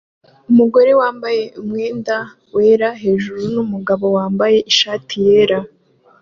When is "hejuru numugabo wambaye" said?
3.01-4.57